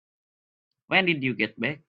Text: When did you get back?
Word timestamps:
When 0.87 1.05
did 1.05 1.23
you 1.23 1.35
get 1.35 1.59
back? 1.59 1.79